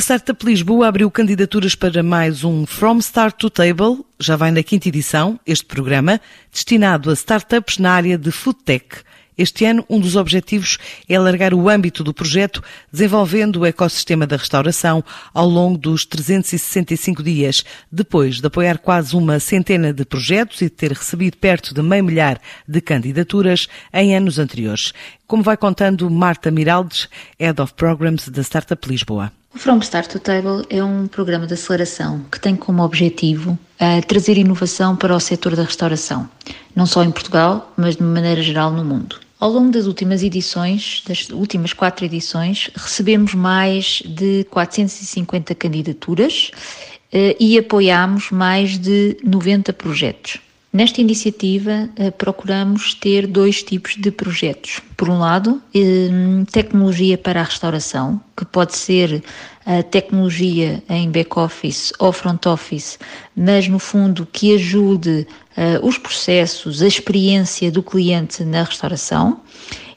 [0.00, 4.62] A Startup Lisboa abriu candidaturas para mais um From Start to Table, já vai na
[4.62, 6.18] quinta edição, este programa,
[6.50, 8.86] destinado a startups na área de food tech.
[9.36, 14.38] Este ano, um dos objetivos é alargar o âmbito do projeto, desenvolvendo o ecossistema da
[14.38, 17.62] restauração ao longo dos 365 dias,
[17.92, 22.04] depois de apoiar quase uma centena de projetos e de ter recebido perto de meio
[22.04, 24.94] milhar de candidaturas em anos anteriores.
[25.26, 27.06] Como vai contando Marta Miraldes,
[27.38, 29.30] Head of Programs da Startup Lisboa.
[29.52, 34.06] O From Start to Table é um programa de aceleração que tem como objetivo uh,
[34.06, 36.28] trazer inovação para o setor da restauração,
[36.74, 39.18] não só em Portugal, mas de maneira geral no mundo.
[39.40, 46.52] Ao longo das últimas edições, das últimas quatro edições, recebemos mais de 450 candidaturas
[47.12, 50.38] uh, e apoiámos mais de 90 projetos.
[50.72, 54.80] Nesta iniciativa, uh, procuramos ter dois tipos de projetos.
[54.96, 59.20] Por um lado, uh, tecnologia para a restauração, que pode ser
[59.66, 63.00] a tecnologia em back-office ou front-office,
[63.36, 69.40] mas no fundo que ajude uh, os processos, a experiência do cliente na restauração.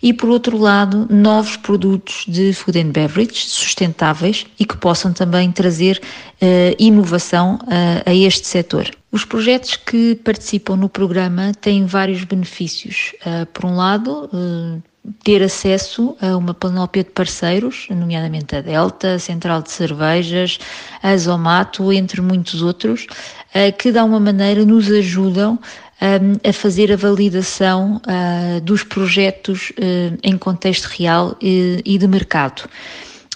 [0.03, 5.49] E por outro lado, novos produtos de food and beverage sustentáveis e que possam também
[5.49, 6.01] trazer
[6.41, 8.91] uh, inovação uh, a este setor.
[9.09, 13.13] Os projetos que participam no programa têm vários benefícios.
[13.53, 14.27] por um lado,
[15.23, 20.59] ter acesso a uma panóplia de parceiros, nomeadamente a Delta, a Central de Cervejas,
[21.01, 23.07] a Zomato, entre muitos outros,
[23.53, 25.59] eh, que de alguma maneira nos ajudam
[25.99, 29.73] eh, a fazer a validação eh, dos projetos
[30.21, 32.69] em contexto real e de mercado.